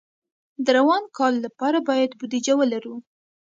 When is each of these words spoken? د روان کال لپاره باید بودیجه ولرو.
د 0.65 0.67
روان 0.77 1.03
کال 1.17 1.33
لپاره 1.45 1.77
باید 1.89 2.11
بودیجه 2.19 2.53
ولرو. 2.57 2.95